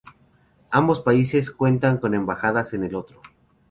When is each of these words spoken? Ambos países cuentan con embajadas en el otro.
Ambos 0.71 0.99
países 0.99 1.51
cuentan 1.51 1.99
con 1.99 2.15
embajadas 2.15 2.73
en 2.73 2.83
el 2.85 2.95
otro. 2.95 3.21